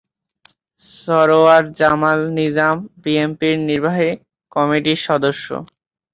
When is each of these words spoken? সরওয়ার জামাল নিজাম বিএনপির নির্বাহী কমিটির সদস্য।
সরওয়ার 0.83 1.63
জামাল 1.79 2.19
নিজাম 2.37 2.75
বিএনপির 3.03 3.55
নির্বাহী 3.67 4.09
কমিটির 4.51 4.99
সদস্য। 5.07 5.47